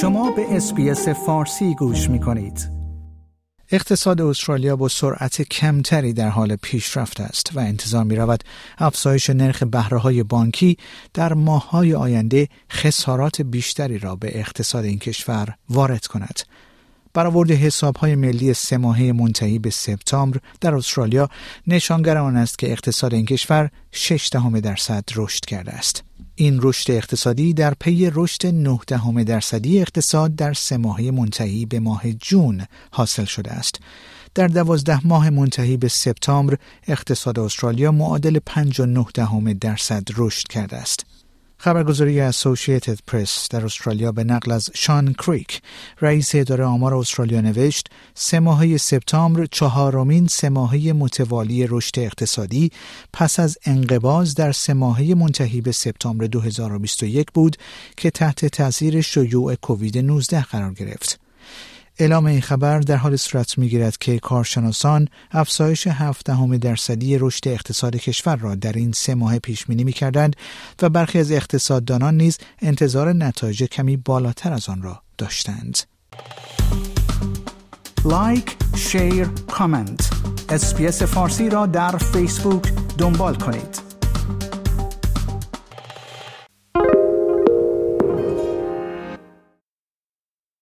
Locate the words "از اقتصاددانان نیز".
71.18-72.38